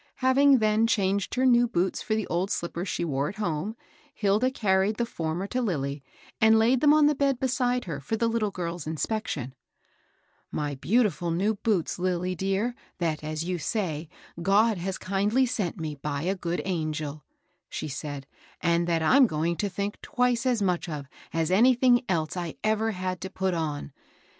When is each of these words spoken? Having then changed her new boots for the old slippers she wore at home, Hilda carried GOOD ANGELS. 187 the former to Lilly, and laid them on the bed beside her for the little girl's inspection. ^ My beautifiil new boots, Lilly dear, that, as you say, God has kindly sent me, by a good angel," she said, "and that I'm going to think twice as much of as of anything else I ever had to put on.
Having 0.15 0.57
then 0.57 0.87
changed 0.87 1.35
her 1.35 1.45
new 1.45 1.67
boots 1.67 2.01
for 2.01 2.15
the 2.15 2.25
old 2.25 2.49
slippers 2.49 2.89
she 2.89 3.05
wore 3.05 3.29
at 3.29 3.35
home, 3.35 3.75
Hilda 4.15 4.49
carried 4.49 4.97
GOOD 4.97 5.01
ANGELS. 5.09 5.19
187 5.19 5.61
the 5.61 5.69
former 5.69 5.75
to 5.75 5.77
Lilly, 5.77 6.03
and 6.41 6.57
laid 6.57 6.81
them 6.81 6.91
on 6.91 7.05
the 7.05 7.13
bed 7.13 7.39
beside 7.39 7.85
her 7.85 7.99
for 7.99 8.17
the 8.17 8.27
little 8.27 8.49
girl's 8.49 8.87
inspection. 8.87 9.49
^ 9.49 9.53
My 10.51 10.75
beautifiil 10.75 11.35
new 11.35 11.53
boots, 11.53 11.99
Lilly 11.99 12.33
dear, 12.33 12.73
that, 12.97 13.23
as 13.23 13.43
you 13.43 13.59
say, 13.59 14.09
God 14.41 14.79
has 14.79 14.97
kindly 14.97 15.45
sent 15.45 15.79
me, 15.79 15.93
by 15.93 16.23
a 16.23 16.33
good 16.33 16.63
angel," 16.65 17.23
she 17.69 17.87
said, 17.87 18.25
"and 18.59 18.87
that 18.87 19.03
I'm 19.03 19.27
going 19.27 19.55
to 19.57 19.69
think 19.69 20.01
twice 20.01 20.47
as 20.47 20.63
much 20.63 20.89
of 20.89 21.05
as 21.31 21.51
of 21.51 21.57
anything 21.57 22.03
else 22.09 22.35
I 22.35 22.55
ever 22.63 22.89
had 22.89 23.21
to 23.21 23.29
put 23.29 23.53
on. 23.53 23.93